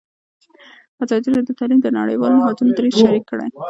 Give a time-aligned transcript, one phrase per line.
[1.03, 3.47] ازادي راډیو د تعلیم د نړیوالو نهادونو دریځ شریک کړی.